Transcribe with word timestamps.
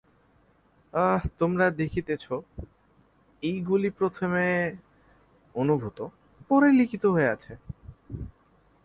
তোমরা 1.39 1.65
দেখিতেছ, 1.71 2.25
এইগুলি 3.43 3.89
প্রথমে 3.99 4.45
অনুভূত, 5.55 5.97
পরে 6.49 6.69
লিখিত 6.71 7.03
হইয়াছে। 7.05 7.51